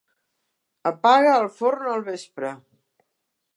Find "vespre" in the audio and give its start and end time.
2.11-2.53